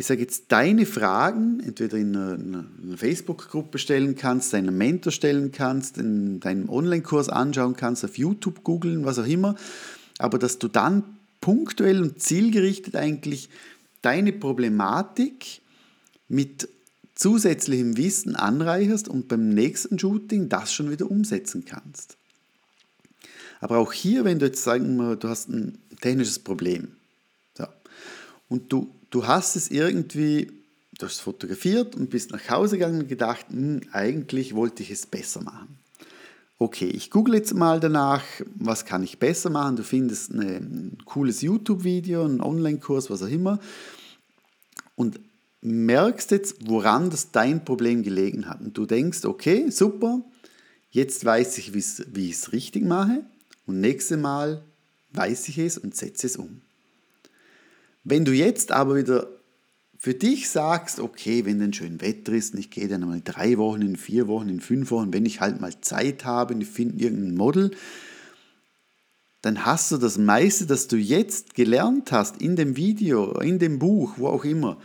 ich 0.00 0.06
sage 0.06 0.20
jetzt, 0.20 0.44
deine 0.52 0.86
Fragen 0.86 1.58
entweder 1.58 1.98
in 1.98 2.16
einer, 2.16 2.34
einer 2.34 2.96
Facebook-Gruppe 2.96 3.78
stellen 3.78 4.14
kannst, 4.14 4.52
deinem 4.52 4.78
Mentor 4.78 5.10
stellen 5.10 5.50
kannst, 5.50 5.98
in 5.98 6.38
deinem 6.38 6.68
Online-Kurs 6.68 7.28
anschauen 7.28 7.74
kannst, 7.74 8.04
auf 8.04 8.16
YouTube 8.16 8.62
googeln, 8.62 9.04
was 9.04 9.18
auch 9.18 9.26
immer, 9.26 9.56
aber 10.18 10.38
dass 10.38 10.60
du 10.60 10.68
dann 10.68 11.02
punktuell 11.40 12.00
und 12.00 12.22
zielgerichtet 12.22 12.94
eigentlich 12.94 13.48
deine 14.00 14.32
Problematik 14.32 15.62
mit 16.28 16.68
zusätzlichem 17.16 17.96
Wissen 17.96 18.36
anreicherst 18.36 19.08
und 19.08 19.26
beim 19.26 19.48
nächsten 19.48 19.98
Shooting 19.98 20.48
das 20.48 20.72
schon 20.72 20.92
wieder 20.92 21.10
umsetzen 21.10 21.64
kannst. 21.64 22.16
Aber 23.60 23.78
auch 23.78 23.92
hier, 23.92 24.24
wenn 24.24 24.38
du 24.38 24.46
jetzt 24.46 24.62
sagen 24.62 24.96
wir, 24.96 25.16
du 25.16 25.28
hast 25.28 25.48
ein 25.48 25.78
technisches 26.00 26.38
Problem 26.38 26.92
so, 27.56 27.66
und 28.48 28.72
du 28.72 28.94
du 29.10 29.26
hast 29.26 29.56
es 29.56 29.70
irgendwie, 29.70 30.52
du 30.98 31.06
hast 31.06 31.20
fotografiert 31.20 31.94
und 31.94 32.10
bist 32.10 32.30
nach 32.30 32.48
Hause 32.48 32.78
gegangen 32.78 33.02
und 33.02 33.08
gedacht, 33.08 33.46
hm, 33.50 33.80
eigentlich 33.92 34.54
wollte 34.54 34.82
ich 34.82 34.90
es 34.90 35.06
besser 35.06 35.42
machen. 35.42 35.78
Okay, 36.60 36.88
ich 36.88 37.10
google 37.10 37.36
jetzt 37.36 37.54
mal 37.54 37.78
danach, 37.78 38.24
was 38.56 38.84
kann 38.84 39.04
ich 39.04 39.18
besser 39.18 39.48
machen. 39.48 39.76
Du 39.76 39.84
findest 39.84 40.32
eine, 40.32 40.56
ein 40.56 40.98
cooles 41.04 41.40
YouTube-Video, 41.40 42.24
einen 42.24 42.40
Online-Kurs, 42.40 43.10
was 43.10 43.22
auch 43.22 43.28
immer. 43.28 43.60
Und 44.96 45.20
merkst 45.60 46.32
jetzt, 46.32 46.68
woran 46.68 47.10
das 47.10 47.30
dein 47.30 47.64
Problem 47.64 48.02
gelegen 48.02 48.48
hat. 48.48 48.60
Und 48.60 48.76
du 48.76 48.86
denkst, 48.86 49.24
okay, 49.24 49.70
super, 49.70 50.20
jetzt 50.90 51.24
weiß 51.24 51.58
ich, 51.58 51.74
wie 51.74 52.28
ich 52.28 52.34
es 52.34 52.52
richtig 52.52 52.84
mache. 52.84 53.24
Und 53.66 53.80
nächstes 53.80 54.18
Mal 54.18 54.64
weiß 55.12 55.48
ich 55.48 55.58
es 55.58 55.78
und 55.78 55.94
setze 55.94 56.26
es 56.26 56.36
um. 56.36 56.62
Wenn 58.10 58.24
du 58.24 58.32
jetzt 58.32 58.72
aber 58.72 58.96
wieder 58.96 59.28
für 59.98 60.14
dich 60.14 60.48
sagst, 60.48 60.98
okay, 60.98 61.44
wenn 61.44 61.58
denn 61.58 61.74
schön 61.74 62.00
Wetter 62.00 62.32
ist 62.32 62.54
und 62.54 62.60
ich 62.60 62.70
gehe 62.70 62.88
dann 62.88 63.02
mal 63.02 63.20
drei 63.22 63.58
Wochen, 63.58 63.82
in 63.82 63.96
vier 63.96 64.28
Wochen, 64.28 64.48
in 64.48 64.60
fünf 64.60 64.90
Wochen, 64.90 65.12
wenn 65.12 65.26
ich 65.26 65.40
halt 65.40 65.60
mal 65.60 65.78
Zeit 65.82 66.24
habe 66.24 66.54
und 66.54 66.62
ich 66.62 66.68
finde 66.68 67.02
irgendein 67.02 67.34
Model, 67.34 67.72
dann 69.42 69.66
hast 69.66 69.92
du 69.92 69.98
das 69.98 70.16
meiste, 70.16 70.64
das 70.64 70.88
du 70.88 70.96
jetzt 70.96 71.54
gelernt 71.54 72.10
hast 72.10 72.40
in 72.40 72.56
dem 72.56 72.76
Video, 72.76 73.38
in 73.40 73.58
dem 73.58 73.78
Buch, 73.78 74.14
wo 74.16 74.28
auch 74.28 74.44
immer, 74.44 74.80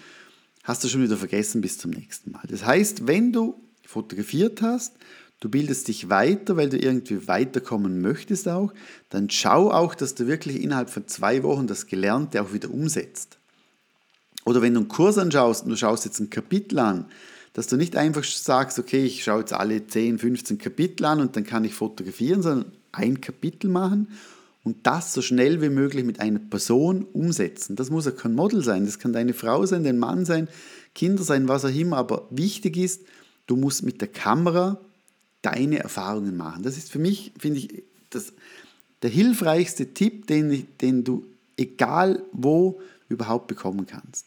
hast 0.63 0.83
du 0.83 0.89
schon 0.89 1.03
wieder 1.03 1.17
vergessen 1.17 1.61
bis 1.61 1.77
zum 1.77 1.91
nächsten 1.91 2.31
Mal. 2.31 2.43
Das 2.49 2.65
heißt, 2.65 3.07
wenn 3.07 3.31
du 3.31 3.55
fotografiert 3.85 4.61
hast, 4.61 4.95
du 5.43 5.49
bildest 5.49 5.89
dich 5.89 6.09
weiter, 6.09 6.55
weil 6.55 6.69
du 6.69 6.77
irgendwie 6.77 7.27
weiterkommen 7.27 7.99
möchtest 7.99 8.47
auch, 8.47 8.73
dann 9.09 9.29
schau 9.29 9.71
auch, 9.71 9.93
dass 9.93 10.15
du 10.15 10.25
wirklich 10.25 10.61
innerhalb 10.61 10.89
von 10.89 11.05
zwei 11.07 11.43
Wochen 11.43 11.67
das 11.67 11.87
Gelernte 11.87 12.41
auch 12.41 12.53
wieder 12.53 12.71
umsetzt. 12.71 13.39
Oder 14.45 14.61
wenn 14.61 14.73
du 14.73 14.79
einen 14.79 14.87
Kurs 14.87 15.17
anschaust 15.17 15.65
und 15.65 15.71
du 15.71 15.75
schaust 15.75 16.05
jetzt 16.05 16.21
ein 16.21 16.29
Kapitel 16.29 16.79
an, 16.79 17.07
dass 17.51 17.67
du 17.67 17.75
nicht 17.75 17.97
einfach 17.97 18.23
sagst, 18.23 18.79
okay, 18.79 19.03
ich 19.03 19.25
schaue 19.25 19.41
jetzt 19.41 19.51
alle 19.51 19.85
10, 19.85 20.17
15 20.17 20.57
Kapitel 20.59 21.03
an 21.03 21.19
und 21.19 21.35
dann 21.35 21.43
kann 21.43 21.65
ich 21.65 21.73
fotografieren, 21.73 22.41
sondern 22.41 22.71
ein 22.93 23.19
Kapitel 23.19 23.69
machen 23.69 24.07
und 24.63 24.87
das 24.87 25.13
so 25.13 25.21
schnell 25.21 25.61
wie 25.61 25.69
möglich 25.69 26.05
mit 26.05 26.21
einer 26.21 26.39
Person 26.39 27.05
umsetzen. 27.11 27.75
Das 27.75 27.89
muss 27.89 28.05
ja 28.05 28.11
kein 28.11 28.33
Model 28.33 28.63
sein, 28.63 28.85
das 28.85 28.97
kann 28.97 29.11
deine 29.11 29.33
Frau 29.33 29.65
sein, 29.65 29.83
dein 29.83 29.99
Mann 29.99 30.23
sein, 30.23 30.47
Kinder 30.95 31.23
sein, 31.23 31.49
was 31.49 31.65
auch 31.65 31.75
immer, 31.75 31.97
aber 31.97 32.27
wichtig 32.29 32.77
ist, 32.77 33.01
du 33.45 33.57
musst 33.57 33.83
mit 33.83 33.99
der 33.99 34.07
Kamera 34.07 34.79
deine 35.43 35.79
Erfahrungen 35.79 36.35
machen. 36.35 36.63
Das 36.63 36.77
ist 36.77 36.91
für 36.91 36.99
mich, 36.99 37.31
finde 37.37 37.59
ich, 37.59 37.83
das, 38.09 38.33
der 39.03 39.11
hilfreichste 39.11 39.93
Tipp, 39.93 40.25
den, 40.25 40.67
den 40.81 41.03
du 41.03 41.25
egal 41.57 42.23
wo 42.31 42.81
überhaupt 43.09 43.47
bekommen 43.47 43.85
kannst. 43.85 44.25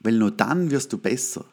Weil 0.00 0.14
nur 0.14 0.30
dann 0.30 0.70
wirst 0.70 0.92
du 0.92 0.98
besser. 0.98 1.44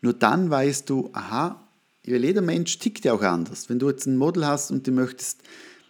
Nur 0.00 0.12
dann 0.12 0.50
weißt 0.50 0.88
du, 0.88 1.10
aha, 1.12 1.60
jeder 2.04 2.42
Mensch 2.42 2.78
tickt 2.78 3.04
ja 3.04 3.12
auch 3.12 3.22
anders. 3.22 3.68
Wenn 3.68 3.78
du 3.78 3.88
jetzt 3.88 4.06
ein 4.06 4.16
Model 4.16 4.46
hast 4.46 4.70
und 4.70 4.86
du 4.86 4.92
möchtest 4.92 5.40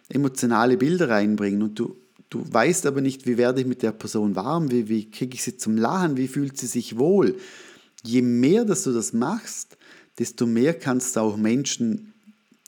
emotionale 0.09 0.77
Bilder 0.77 1.09
reinbringen 1.09 1.61
und 1.61 1.77
du, 1.77 1.95
du 2.29 2.41
weißt 2.51 2.85
aber 2.85 3.01
nicht, 3.01 3.27
wie 3.27 3.37
werde 3.37 3.61
ich 3.61 3.67
mit 3.67 3.83
der 3.83 3.91
Person 3.91 4.35
warm, 4.35 4.71
wie, 4.71 4.87
wie 4.87 5.11
kriege 5.11 5.35
ich 5.35 5.43
sie 5.43 5.57
zum 5.57 5.77
Lachen, 5.77 6.17
wie 6.17 6.27
fühlt 6.27 6.57
sie 6.57 6.67
sich 6.67 6.97
wohl. 6.97 7.37
Je 8.03 8.21
mehr, 8.21 8.63
dass 8.63 8.83
du 8.83 8.93
das 8.93 9.13
machst, 9.13 9.77
desto 10.19 10.45
mehr 10.45 10.73
kannst 10.73 11.15
du 11.15 11.21
auch 11.21 11.37
Menschen 11.37 12.13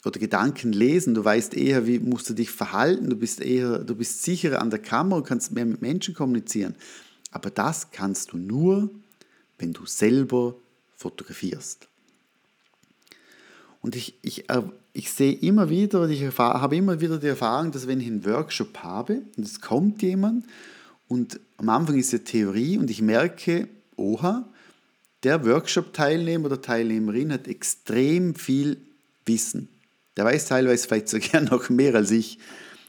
oder 0.05 0.19
Gedanken 0.19 0.71
lesen. 0.71 1.13
Du 1.13 1.23
weißt 1.23 1.53
eher, 1.55 1.87
wie 1.87 1.99
musst 1.99 2.29
du 2.29 2.33
dich 2.33 2.51
verhalten, 2.51 3.09
du 3.09 3.15
bist 3.15 3.41
eher, 3.41 3.79
du 3.79 3.95
bist 3.95 4.23
sicherer 4.23 4.61
an 4.61 4.69
der 4.69 4.79
Kamera 4.79 5.17
und 5.17 5.27
kannst 5.27 5.51
mehr 5.51 5.65
mit 5.65 5.81
Menschen 5.81 6.13
kommunizieren. 6.13 6.75
Aber 7.31 7.49
das 7.49 7.91
kannst 7.91 8.33
du 8.33 8.37
nur, 8.37 8.89
wenn 9.57 9.73
du 9.73 9.85
selber 9.85 10.55
fotografierst. 10.95 11.87
Und 13.81 13.95
ich, 13.95 14.15
ich, 14.21 14.49
äh, 14.49 14.63
ich 14.93 15.11
sehe 15.11 15.33
immer 15.33 15.69
wieder, 15.69 16.09
ich 16.09 16.37
habe 16.37 16.75
immer 16.75 16.99
wieder 16.99 17.17
die 17.17 17.27
Erfahrung, 17.27 17.71
dass 17.71 17.87
wenn 17.87 18.01
ich 18.01 18.07
einen 18.07 18.25
Workshop 18.25 18.79
habe 18.79 19.21
und 19.37 19.45
es 19.45 19.61
kommt 19.61 20.01
jemand 20.01 20.45
und 21.07 21.39
am 21.57 21.69
Anfang 21.69 21.97
ist 21.97 22.11
ja 22.11 22.19
Theorie 22.19 22.77
und 22.77 22.89
ich 22.89 23.01
merke, 23.01 23.67
oha, 23.95 24.49
der 25.23 25.45
Workshop-Teilnehmer 25.45 26.45
oder 26.45 26.61
Teilnehmerin 26.61 27.33
hat 27.33 27.47
extrem 27.47 28.35
viel 28.35 28.77
Wissen. 29.25 29.69
Der 30.17 30.25
weiß 30.25 30.45
teilweise 30.47 30.88
vielleicht 30.88 31.09
sogar 31.09 31.41
noch 31.49 31.69
mehr 31.69 31.95
als 31.95 32.11
ich, 32.11 32.39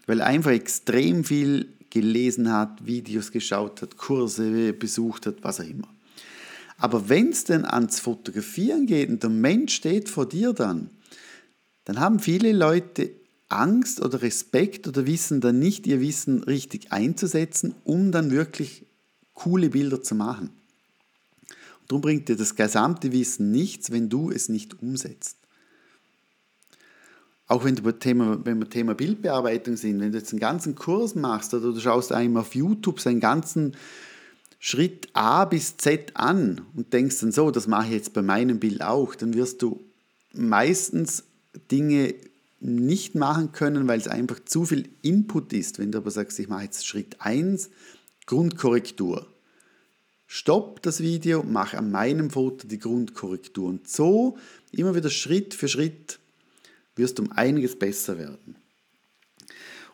weil 0.07 0.21
er 0.21 0.27
einfach 0.27 0.53
extrem 0.53 1.25
viel 1.25 1.69
gelesen 1.91 2.53
hat, 2.53 2.87
Videos 2.87 3.33
geschaut 3.33 3.83
hat, 3.83 3.97
Kurse 3.97 4.73
besucht 4.73 5.27
hat, 5.27 5.37
was 5.43 5.61
auch 5.61 5.69
immer. 5.69 5.89
Aber 6.79 7.09
wenn 7.09 7.31
es 7.31 7.45
denn 7.45 7.65
ans 7.65 8.01
Fotografieren 8.01 8.87
geht 8.87 9.11
und 9.11 9.23
der 9.23 9.31
Mensch 9.31 9.75
steht 9.75 10.09
vor 10.09 10.27
dir 10.27 10.53
dann, 10.53 10.89
dann 11.85 12.01
haben 12.01 12.21
viele 12.21 12.53
Leute 12.53 13.11
Angst 13.49 14.01
oder 14.01 14.23
Respekt 14.23 14.87
oder 14.87 15.07
wissen 15.07 15.41
dann 15.41 15.59
nicht 15.59 15.87
ihr 15.87 16.01
Wissen 16.01 16.45
richtig 16.45 16.93
einzusetzen, 16.93 17.75
um 17.85 18.13
dann 18.13 18.31
wirklich 18.31 18.85
coole 19.35 19.71
Bilder 19.71 20.03
zu 20.03 20.15
machen. 20.15 20.51
Und 21.91 21.95
darum 21.95 22.03
bringt 22.03 22.29
dir 22.29 22.37
das 22.37 22.55
gesamte 22.55 23.11
Wissen 23.11 23.51
nichts, 23.51 23.91
wenn 23.91 24.09
du 24.09 24.31
es 24.31 24.49
nicht 24.49 24.81
umsetzt. 24.81 25.37
Auch 27.49 27.65
wenn, 27.65 27.75
du 27.75 27.91
Thema, 27.91 28.39
wenn 28.45 28.61
wir 28.61 28.71
Thema 28.71 28.95
Bildbearbeitung 28.95 29.77
sind, 29.77 29.99
wenn 29.99 30.13
du 30.13 30.19
jetzt 30.19 30.33
einen 30.33 30.39
ganzen 30.39 30.77
Kurs 30.77 31.17
machst 31.17 31.53
oder 31.53 31.73
du 31.73 31.81
schaust 31.81 32.13
einem 32.13 32.37
auf 32.37 32.55
YouTube 32.55 33.01
seinen 33.01 33.19
ganzen 33.19 33.77
Schritt 34.61 35.09
A 35.15 35.47
bis 35.47 35.79
Z 35.79 36.13
an 36.15 36.61
und 36.77 36.93
denkst 36.93 37.19
dann 37.19 37.33
so, 37.33 37.51
das 37.51 37.67
mache 37.67 37.87
ich 37.87 37.95
jetzt 37.95 38.13
bei 38.13 38.23
meinem 38.23 38.61
Bild 38.61 38.83
auch, 38.83 39.17
dann 39.17 39.35
wirst 39.35 39.61
du 39.61 39.81
meistens 40.33 41.25
Dinge 41.73 42.15
nicht 42.61 43.17
machen 43.17 43.51
können, 43.51 43.89
weil 43.89 43.99
es 43.99 44.07
einfach 44.07 44.39
zu 44.45 44.65
viel 44.65 44.89
Input 45.03 45.53
ist. 45.53 45.81
Wenn 45.81 45.91
du 45.91 45.99
aber 45.99 46.13
sagst, 46.13 46.39
ich 46.39 46.47
mache 46.47 46.63
jetzt 46.63 46.87
Schritt 46.87 47.17
1, 47.19 47.69
Grundkorrektur. 48.27 49.27
Stopp 50.33 50.81
das 50.83 51.01
Video, 51.01 51.43
mach 51.43 51.75
an 51.75 51.91
meinem 51.91 52.31
Foto 52.31 52.69
die 52.69 52.79
Grundkorrektur. 52.79 53.69
Und 53.69 53.89
so 53.89 54.39
immer 54.71 54.95
wieder 54.95 55.11
Schritt 55.11 55.55
für 55.55 55.67
Schritt 55.67 56.21
wirst 56.95 57.19
du 57.19 57.25
um 57.25 57.33
einiges 57.33 57.77
besser 57.77 58.17
werden. 58.17 58.55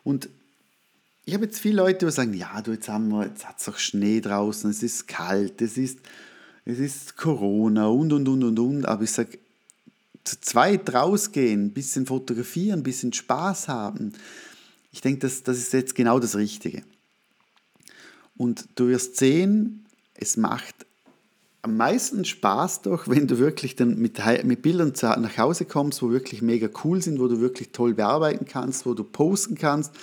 Und 0.03 0.29
ich 1.25 1.33
habe 1.33 1.45
jetzt 1.45 1.59
viele 1.59 1.77
Leute, 1.77 2.05
die 2.05 2.11
sagen, 2.11 2.35
ja, 2.35 2.61
du, 2.61 2.71
jetzt, 2.71 2.87
haben 2.87 3.07
wir, 3.09 3.25
jetzt 3.25 3.47
hat 3.47 3.59
es 3.59 3.67
auch 3.67 3.79
Schnee 3.79 4.21
draußen, 4.21 4.69
es 4.69 4.83
ist 4.83 5.07
kalt, 5.07 5.59
es 5.59 5.75
ist, 5.75 5.97
es 6.65 6.77
ist 6.77 7.17
Corona 7.17 7.87
und, 7.87 8.13
und, 8.13 8.27
und, 8.27 8.43
und, 8.43 8.59
und. 8.59 8.85
Aber 8.85 9.01
ich 9.01 9.11
sage, 9.11 9.39
zu 10.23 10.39
zweit 10.39 10.93
rausgehen, 10.93 11.65
ein 11.65 11.73
bisschen 11.73 12.05
fotografieren, 12.05 12.81
ein 12.81 12.83
bisschen 12.83 13.11
Spaß 13.11 13.69
haben. 13.69 14.13
Ich 14.91 15.01
denke, 15.01 15.21
das, 15.21 15.41
das 15.41 15.57
ist 15.57 15.73
jetzt 15.73 15.95
genau 15.95 16.19
das 16.19 16.35
Richtige. 16.35 16.83
Und 18.37 18.67
du 18.75 18.89
wirst 18.89 19.17
sehen, 19.17 19.83
es 20.17 20.37
macht 20.37 20.85
am 21.61 21.75
meisten 21.75 22.23
Spaß 22.23 22.83
doch, 22.83 23.07
wenn 23.07 23.27
du 23.27 23.39
wirklich 23.39 23.75
dann 23.75 23.97
mit, 23.97 24.19
mit 24.45 24.61
Bildern 24.61 24.93
nach 25.01 25.37
Hause 25.37 25.65
kommst, 25.65 26.01
wo 26.01 26.11
wirklich 26.11 26.41
mega 26.41 26.69
cool 26.83 27.01
sind, 27.01 27.19
wo 27.19 27.27
du 27.27 27.41
wirklich 27.41 27.71
toll 27.71 27.93
bearbeiten 27.93 28.45
kannst, 28.45 28.85
wo 28.85 28.93
du 28.93 29.03
posten 29.03 29.55
kannst, 29.55 29.93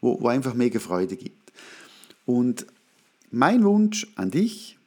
wo, 0.00 0.20
wo 0.20 0.28
einfach 0.28 0.54
mega 0.54 0.78
Freude 0.78 1.16
gibt. 1.16 1.52
Und 2.24 2.66
mein 3.30 3.64
Wunsch 3.64 4.06
an 4.16 4.30
dich, 4.30 4.78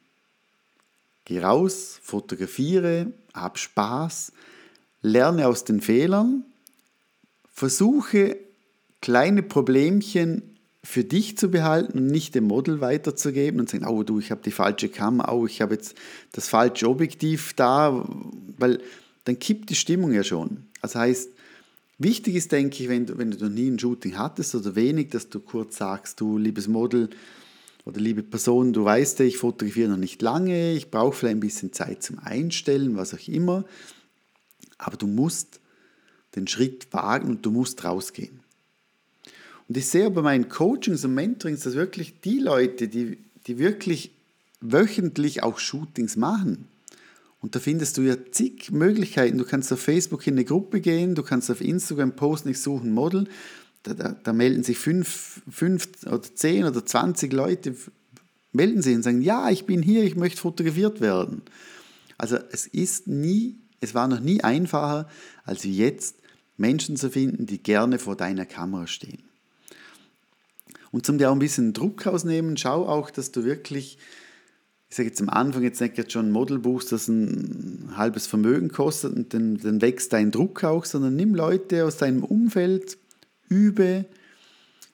geh 1.24 1.40
raus, 1.40 2.00
fotografiere, 2.02 3.12
hab 3.32 3.58
Spaß, 3.58 4.32
lerne 5.02 5.46
aus 5.46 5.64
den 5.64 5.80
Fehlern, 5.80 6.44
versuche 7.52 8.36
kleine 9.00 9.42
Problemchen 9.42 10.53
für 10.84 11.02
dich 11.02 11.38
zu 11.38 11.50
behalten 11.50 11.98
und 11.98 12.06
nicht 12.08 12.34
dem 12.34 12.44
Model 12.44 12.82
weiterzugeben 12.82 13.58
und 13.58 13.70
sagen, 13.70 13.86
oh 13.86 14.02
du, 14.02 14.18
ich 14.18 14.30
habe 14.30 14.42
die 14.44 14.50
falsche 14.50 14.90
Kamera, 14.90 15.32
oh, 15.32 15.46
ich 15.46 15.62
habe 15.62 15.74
jetzt 15.74 15.96
das 16.32 16.48
falsche 16.48 16.88
Objektiv 16.88 17.54
da, 17.54 18.06
weil 18.58 18.80
dann 19.24 19.38
kippt 19.38 19.70
die 19.70 19.76
Stimmung 19.76 20.12
ja 20.12 20.22
schon. 20.22 20.66
Das 20.82 20.94
heißt, 20.94 21.30
wichtig 21.98 22.34
ist, 22.34 22.52
denke 22.52 22.82
ich, 22.82 22.90
wenn 22.90 23.06
du, 23.06 23.16
wenn 23.16 23.30
du 23.30 23.42
noch 23.42 23.50
nie 23.50 23.70
ein 23.70 23.78
Shooting 23.78 24.18
hattest 24.18 24.54
oder 24.54 24.76
wenig, 24.76 25.08
dass 25.08 25.30
du 25.30 25.40
kurz 25.40 25.78
sagst, 25.78 26.20
du 26.20 26.36
liebes 26.36 26.68
Model 26.68 27.08
oder 27.86 27.98
liebe 27.98 28.22
Person, 28.22 28.74
du 28.74 28.84
weißt 28.84 29.20
ja, 29.20 29.24
ich 29.24 29.38
fotografiere 29.38 29.88
noch 29.88 29.96
nicht 29.96 30.20
lange, 30.20 30.74
ich 30.74 30.90
brauche 30.90 31.16
vielleicht 31.16 31.36
ein 31.36 31.40
bisschen 31.40 31.72
Zeit 31.72 32.02
zum 32.02 32.18
Einstellen, 32.18 32.98
was 32.98 33.14
auch 33.14 33.26
immer, 33.26 33.64
aber 34.76 34.98
du 34.98 35.06
musst 35.06 35.60
den 36.36 36.46
Schritt 36.46 36.92
wagen 36.92 37.28
und 37.28 37.46
du 37.46 37.50
musst 37.50 37.84
rausgehen. 37.84 38.43
Und 39.68 39.76
ich 39.76 39.86
sehe 39.86 40.10
bei 40.10 40.22
meinen 40.22 40.48
Coachings 40.48 41.04
und 41.04 41.14
Mentorings, 41.14 41.60
dass 41.60 41.74
wirklich 41.74 42.20
die 42.20 42.38
Leute, 42.38 42.88
die, 42.88 43.18
die 43.46 43.58
wirklich 43.58 44.12
wöchentlich 44.60 45.42
auch 45.42 45.58
Shootings 45.58 46.16
machen, 46.16 46.68
und 47.44 47.54
da 47.54 47.60
findest 47.60 47.98
du 47.98 48.00
ja 48.00 48.16
zig 48.30 48.70
Möglichkeiten. 48.72 49.36
Du 49.36 49.44
kannst 49.44 49.70
auf 49.70 49.78
Facebook 49.78 50.26
in 50.26 50.32
eine 50.32 50.46
Gruppe 50.46 50.80
gehen, 50.80 51.14
du 51.14 51.22
kannst 51.22 51.50
auf 51.50 51.60
Instagram 51.60 52.16
posten, 52.16 52.48
ich 52.48 52.58
suche 52.58 52.86
ein 52.86 52.94
Model. 52.94 53.28
Da, 53.82 53.92
da, 53.92 54.16
da, 54.24 54.32
melden 54.32 54.64
sich 54.64 54.78
fünf, 54.78 55.42
fünf 55.50 55.90
oder 56.06 56.22
zehn 56.22 56.64
oder 56.64 56.86
zwanzig 56.86 57.34
Leute, 57.34 57.76
melden 58.52 58.80
sich 58.80 58.96
und 58.96 59.02
sagen, 59.02 59.20
ja, 59.20 59.50
ich 59.50 59.66
bin 59.66 59.82
hier, 59.82 60.04
ich 60.04 60.16
möchte 60.16 60.40
fotografiert 60.40 61.02
werden. 61.02 61.42
Also 62.16 62.38
es 62.50 62.66
ist 62.66 63.08
nie, 63.08 63.56
es 63.82 63.94
war 63.94 64.08
noch 64.08 64.20
nie 64.20 64.42
einfacher, 64.42 65.06
als 65.44 65.64
jetzt 65.64 66.16
Menschen 66.56 66.96
zu 66.96 67.10
finden, 67.10 67.44
die 67.44 67.62
gerne 67.62 67.98
vor 67.98 68.16
deiner 68.16 68.46
Kamera 68.46 68.86
stehen. 68.86 69.22
Und 70.94 71.04
zum 71.04 71.18
dir 71.18 71.28
auch 71.28 71.32
ein 71.32 71.40
bisschen 71.40 71.72
Druck 71.72 72.06
rausnehmen, 72.06 72.56
schau 72.56 72.86
auch, 72.86 73.10
dass 73.10 73.32
du 73.32 73.44
wirklich, 73.44 73.98
ich 74.88 74.94
sage 74.94 75.08
jetzt 75.08 75.20
am 75.20 75.28
Anfang, 75.28 75.64
jetzt 75.64 75.80
nicht 75.80 75.98
jetzt 75.98 76.12
schon 76.12 76.28
ein 76.28 76.30
Model 76.30 76.60
buchst, 76.60 76.92
das 76.92 77.08
ein 77.08 77.94
halbes 77.96 78.28
Vermögen 78.28 78.68
kostet 78.68 79.12
und 79.12 79.34
dann, 79.34 79.58
dann 79.58 79.82
wächst 79.82 80.12
dein 80.12 80.30
Druck 80.30 80.62
auch, 80.62 80.84
sondern 80.84 81.16
nimm 81.16 81.34
Leute 81.34 81.84
aus 81.84 81.96
deinem 81.96 82.22
Umfeld, 82.22 82.96
übe, 83.48 84.04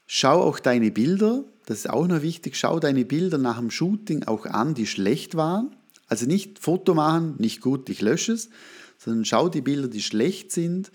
schau 0.07 0.41
auch 0.41 0.59
deine 0.59 0.91
Bilder, 0.91 1.45
das 1.67 1.81
ist 1.81 1.91
auch 1.91 2.07
noch 2.07 2.23
wichtig, 2.23 2.57
schau 2.57 2.81
deine 2.81 3.05
Bilder 3.05 3.37
nach 3.37 3.59
dem 3.59 3.71
Shooting 3.71 4.23
auch 4.23 4.47
an, 4.47 4.73
die 4.73 4.87
schlecht 4.87 5.35
waren. 5.35 5.77
Also 6.09 6.25
nicht 6.25 6.61
Foto 6.61 6.95
machen, 6.95 7.35
nicht 7.37 7.61
gut, 7.61 7.91
ich 7.91 8.01
lösche 8.01 8.33
es, 8.33 8.49
sondern 8.97 9.27
schau 9.27 9.51
die 9.51 9.61
Bilder, 9.61 9.89
die 9.89 10.01
schlecht 10.01 10.51
sind, 10.51 10.93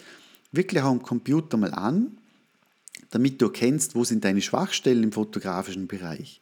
wirklich 0.52 0.82
auch 0.82 0.90
am 0.90 1.04
Computer 1.04 1.58
mal 1.58 1.76
an 1.76 2.18
damit 3.12 3.42
du 3.42 3.46
erkennst, 3.46 3.96
wo 3.96 4.04
sind 4.04 4.24
deine 4.24 4.42
Schwachstellen 4.42 5.04
im 5.04 5.12
fotografischen 5.12 5.88
Bereich. 5.88 6.42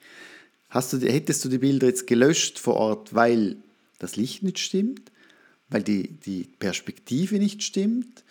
Du, 0.73 0.97
hättest 0.99 1.45
du 1.45 1.49
die 1.49 1.59
Bilder 1.59 1.87
jetzt 1.87 2.07
gelöscht 2.07 2.57
vor 2.57 2.75
Ort, 2.75 3.13
weil 3.13 3.57
das 3.99 4.15
Licht 4.15 4.41
nicht 4.43 4.59
stimmt, 4.59 5.11
weil 5.69 5.83
die, 5.83 6.09
die 6.09 6.47
Perspektive 6.59 7.37
nicht 7.37 7.63
stimmt, 7.63 8.23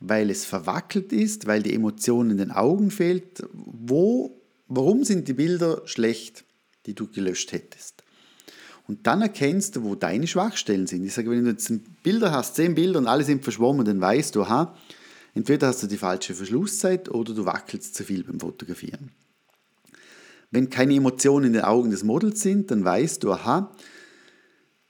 weil 0.00 0.30
es 0.30 0.44
verwackelt 0.44 1.12
ist, 1.12 1.46
weil 1.46 1.62
die 1.62 1.74
Emotion 1.74 2.30
in 2.30 2.38
den 2.38 2.52
Augen 2.52 2.90
fehlt. 2.90 3.44
Wo, 3.52 4.40
warum 4.68 5.04
sind 5.04 5.26
die 5.26 5.32
Bilder 5.32 5.82
schlecht, 5.86 6.44
die 6.86 6.94
du 6.94 7.08
gelöscht 7.08 7.52
hättest? 7.52 8.04
Und 8.86 9.06
dann 9.06 9.20
erkennst 9.20 9.76
du, 9.76 9.82
wo 9.82 9.94
deine 9.94 10.26
Schwachstellen 10.26 10.86
sind. 10.86 11.04
Ich 11.04 11.12
sage, 11.12 11.30
wenn 11.30 11.44
du 11.44 11.50
jetzt 11.50 11.70
Bilder 12.02 12.32
hast, 12.32 12.54
zehn 12.54 12.74
Bilder 12.74 12.98
und 12.98 13.06
alle 13.06 13.22
sind 13.22 13.42
verschwommen, 13.42 13.84
dann 13.84 14.00
weißt 14.00 14.34
du, 14.34 14.42
aha, 14.42 14.74
entweder 15.38 15.68
hast 15.68 15.84
du 15.84 15.86
die 15.86 15.96
falsche 15.96 16.34
Verschlusszeit 16.34 17.08
oder 17.08 17.32
du 17.32 17.46
wackelst 17.46 17.94
zu 17.94 18.02
viel 18.02 18.24
beim 18.24 18.40
Fotografieren. 18.40 19.12
Wenn 20.50 20.68
keine 20.68 20.94
Emotionen 20.94 21.46
in 21.46 21.52
den 21.52 21.62
Augen 21.62 21.90
des 21.90 22.02
Models 22.02 22.40
sind, 22.40 22.72
dann 22.72 22.84
weißt 22.84 23.22
du, 23.22 23.32
aha, 23.32 23.72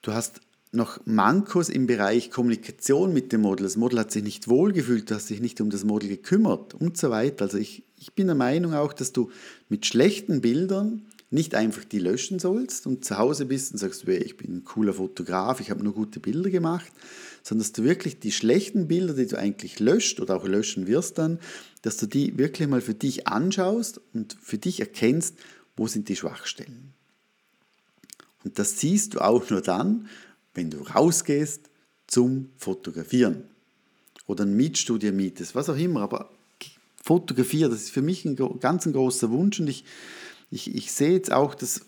du 0.00 0.12
hast 0.12 0.40
noch 0.73 1.00
Mankos 1.05 1.69
im 1.69 1.87
Bereich 1.87 2.31
Kommunikation 2.31 3.12
mit 3.12 3.31
dem 3.33 3.43
Model. 3.43 3.64
Das 3.64 3.76
Model 3.76 3.99
hat 3.99 4.11
sich 4.11 4.23
nicht 4.23 4.49
wohlgefühlt, 4.49 5.11
du 5.11 5.17
hast 5.17 5.28
dich 5.28 5.40
nicht 5.40 5.61
um 5.61 5.69
das 5.69 5.85
Model 5.85 6.09
gekümmert 6.09 6.73
und 6.73 6.97
so 6.97 7.11
weiter. 7.11 7.45
Also 7.45 7.59
ich, 7.59 7.83
ich 7.99 8.14
bin 8.14 8.26
der 8.26 8.37
Meinung 8.37 8.73
auch, 8.73 8.95
dass 8.95 9.12
du 9.12 9.31
mit 9.69 9.85
schlechten 9.85 10.40
Bildern 10.40 11.02
nicht 11.31 11.55
einfach 11.55 11.85
die 11.85 11.99
löschen 11.99 12.39
sollst 12.39 12.87
und 12.87 13.05
zu 13.05 13.19
Hause 13.19 13.47
bist 13.47 13.73
und 13.73 13.79
sagst, 13.79 14.09
ich 14.09 14.37
bin 14.37 14.59
ein 14.59 14.65
cooler 14.65 14.95
Fotograf, 14.95 15.61
ich 15.61 15.71
habe 15.71 15.85
nur 15.85 15.93
gute 15.93 16.21
Bilder 16.21 16.49
gemacht, 16.49 16.91
sondern 17.43 17.65
dass 17.65 17.73
du 17.73 17.85
wirklich 17.85 18.19
die 18.19 18.33
schlechten 18.33 18.89
Bilder, 18.89 19.15
die 19.15 19.27
du 19.27 19.39
eigentlich 19.39 19.79
löscht 19.79 20.21
oder 20.21 20.37
auch 20.37 20.47
löschen 20.47 20.87
wirst 20.87 21.19
dann, 21.19 21.39
dass 21.83 21.99
du 21.99 22.07
die 22.07 22.39
wirklich 22.39 22.67
mal 22.69 22.81
für 22.81 22.95
dich 22.95 23.27
anschaust 23.27 24.01
und 24.15 24.37
für 24.41 24.59
dich 24.59 24.81
erkennst, 24.81 25.37
wo 25.77 25.87
sind 25.87 26.09
die 26.09 26.17
Schwachstellen. 26.17 26.95
Und 28.45 28.59
das 28.59 28.81
siehst 28.81 29.15
du 29.15 29.21
auch 29.21 29.51
nur 29.51 29.61
dann, 29.61 30.09
wenn 30.55 30.71
du 30.71 30.79
rausgehst 30.79 31.69
zum 32.07 32.49
Fotografieren 32.57 33.45
oder 34.27 34.45
ein 34.45 34.57
Mietstudio 34.57 35.13
mietest, 35.13 35.55
was 35.55 35.69
auch 35.69 35.77
immer, 35.77 36.01
aber 36.01 36.31
fotografieren, 37.05 37.71
das 37.71 37.83
ist 37.83 37.91
für 37.91 38.03
mich 38.03 38.25
ein 38.25 38.37
ganz 38.61 38.87
ein 38.87 38.93
großer 38.93 39.31
Wunsch 39.31 39.61
und 39.61 39.69
ich 39.69 39.85
ich, 40.50 40.75
ich 40.75 40.93
sehe 40.93 41.12
jetzt 41.12 41.33
auch, 41.33 41.55
dass 41.55 41.83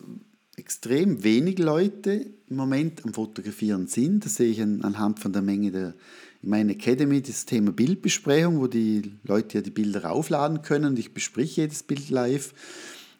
extrem 0.57 1.25
wenig 1.25 1.59
Leute 1.59 2.27
im 2.49 2.57
Moment 2.57 3.05
am 3.05 3.15
Fotografieren 3.15 3.87
sind. 3.87 4.25
Das 4.25 4.37
sehe 4.37 4.51
ich 4.51 4.61
anhand 4.61 5.19
von 5.19 5.33
der 5.33 5.43
Menge 5.43 5.71
der, 5.71 5.95
in 6.43 6.51
meiner 6.51 6.73
Academy, 6.73 7.23
das 7.23 7.47
Thema 7.47 7.73
Bildbesprechung, 7.73 8.61
wo 8.61 8.67
die 8.67 9.13
Leute 9.25 9.59
ja 9.59 9.63
die 9.63 9.71
Bilder 9.71 10.11
aufladen 10.11 10.63
können 10.63 10.87
und 10.87 10.99
ich 10.99 11.15
bespreche 11.15 11.63
jedes 11.63 11.83
Bild 11.83 12.11
live, 12.11 12.53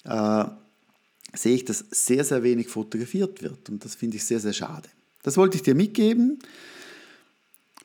äh, 0.05 0.45
sehe 1.35 1.55
ich, 1.55 1.65
dass 1.65 1.85
sehr, 1.91 2.25
sehr 2.25 2.43
wenig 2.43 2.69
fotografiert 2.69 3.43
wird 3.43 3.69
und 3.71 3.85
das 3.85 3.95
finde 3.95 4.17
ich 4.17 4.25
sehr, 4.25 4.41
sehr 4.41 4.53
schade. 4.53 4.89
Das 5.23 5.37
wollte 5.37 5.57
ich 5.57 5.63
dir 5.63 5.75
mitgeben. 5.75 6.39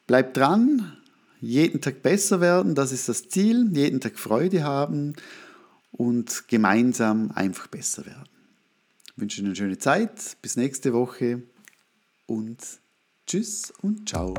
Bleib 0.07 0.33
dran, 0.33 0.93
jeden 1.41 1.81
Tag 1.81 2.01
besser 2.01 2.41
werden, 2.41 2.75
das 2.75 2.91
ist 2.91 3.09
das 3.09 3.27
Ziel, 3.29 3.69
jeden 3.74 4.00
Tag 4.00 4.17
Freude 4.17 4.63
haben 4.63 5.15
und 5.97 6.47
gemeinsam 6.47 7.31
einfach 7.31 7.67
besser 7.67 8.05
werden. 8.05 8.29
Ich 9.07 9.21
wünsche 9.21 9.39
Ihnen 9.39 9.47
eine 9.47 9.55
schöne 9.55 9.77
Zeit, 9.77 10.37
bis 10.41 10.57
nächste 10.57 10.93
Woche 10.93 11.43
und 12.25 12.59
tschüss 13.25 13.71
und 13.81 14.09
ciao. 14.09 14.33